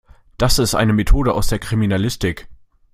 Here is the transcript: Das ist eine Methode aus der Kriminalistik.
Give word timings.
Das 0.39 0.57
ist 0.57 0.73
eine 0.73 0.93
Methode 0.93 1.31
aus 1.35 1.45
der 1.45 1.59
Kriminalistik. 1.59 2.47